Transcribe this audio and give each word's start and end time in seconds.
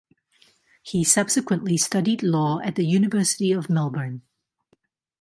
He 0.81 1.03
subsequently 1.03 1.77
studied 1.77 2.23
law 2.23 2.59
at 2.61 2.73
the 2.73 2.87
University 2.87 3.51
of 3.51 3.69
Melbourne. 3.69 4.23